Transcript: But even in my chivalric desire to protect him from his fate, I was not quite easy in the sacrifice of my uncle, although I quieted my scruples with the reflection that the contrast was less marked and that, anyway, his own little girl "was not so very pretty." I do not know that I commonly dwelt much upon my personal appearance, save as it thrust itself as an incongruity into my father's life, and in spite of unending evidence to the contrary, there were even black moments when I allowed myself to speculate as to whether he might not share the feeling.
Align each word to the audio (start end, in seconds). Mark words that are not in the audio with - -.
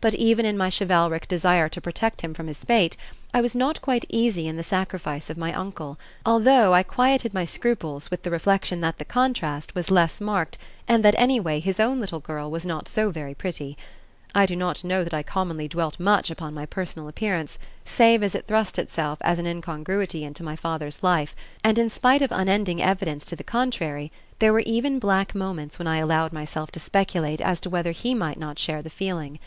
But 0.00 0.14
even 0.14 0.46
in 0.46 0.56
my 0.56 0.70
chivalric 0.70 1.26
desire 1.26 1.68
to 1.68 1.80
protect 1.80 2.20
him 2.20 2.32
from 2.32 2.46
his 2.46 2.62
fate, 2.62 2.96
I 3.34 3.40
was 3.40 3.56
not 3.56 3.82
quite 3.82 4.04
easy 4.08 4.46
in 4.46 4.56
the 4.56 4.62
sacrifice 4.62 5.30
of 5.30 5.36
my 5.36 5.52
uncle, 5.52 5.98
although 6.24 6.72
I 6.72 6.84
quieted 6.84 7.34
my 7.34 7.44
scruples 7.44 8.08
with 8.08 8.22
the 8.22 8.30
reflection 8.30 8.80
that 8.82 8.98
the 8.98 9.04
contrast 9.04 9.74
was 9.74 9.90
less 9.90 10.20
marked 10.20 10.58
and 10.86 11.04
that, 11.04 11.16
anyway, 11.18 11.58
his 11.58 11.80
own 11.80 11.98
little 12.00 12.20
girl 12.20 12.48
"was 12.52 12.64
not 12.64 12.86
so 12.86 13.10
very 13.10 13.34
pretty." 13.34 13.76
I 14.32 14.46
do 14.46 14.54
not 14.54 14.84
know 14.84 15.02
that 15.02 15.12
I 15.12 15.24
commonly 15.24 15.66
dwelt 15.66 15.98
much 15.98 16.30
upon 16.30 16.54
my 16.54 16.66
personal 16.66 17.08
appearance, 17.08 17.58
save 17.84 18.22
as 18.22 18.36
it 18.36 18.46
thrust 18.46 18.78
itself 18.78 19.18
as 19.22 19.40
an 19.40 19.46
incongruity 19.48 20.22
into 20.22 20.44
my 20.44 20.54
father's 20.54 21.02
life, 21.02 21.34
and 21.64 21.80
in 21.80 21.90
spite 21.90 22.22
of 22.22 22.30
unending 22.30 22.80
evidence 22.80 23.24
to 23.24 23.34
the 23.34 23.42
contrary, 23.42 24.12
there 24.38 24.52
were 24.52 24.60
even 24.60 25.00
black 25.00 25.34
moments 25.34 25.80
when 25.80 25.88
I 25.88 25.96
allowed 25.98 26.32
myself 26.32 26.70
to 26.72 26.78
speculate 26.78 27.40
as 27.40 27.58
to 27.58 27.70
whether 27.70 27.90
he 27.90 28.14
might 28.14 28.38
not 28.38 28.56
share 28.56 28.82
the 28.82 28.88
feeling. 28.88 29.40